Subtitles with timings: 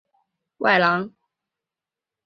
[0.03, 0.23] 授户
[0.57, 1.13] 部员外郎。